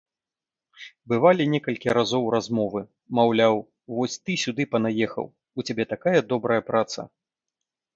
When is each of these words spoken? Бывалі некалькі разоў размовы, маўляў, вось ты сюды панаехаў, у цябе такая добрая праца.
Бывалі 1.13 1.45
некалькі 1.55 1.89
разоў 1.99 2.25
размовы, 2.37 2.81
маўляў, 3.21 3.55
вось 3.99 4.19
ты 4.25 4.41
сюды 4.49 4.63
панаехаў, 4.75 5.33
у 5.37 5.59
цябе 5.71 5.83
такая 5.97 6.19
добрая 6.35 6.61
праца. 6.73 7.11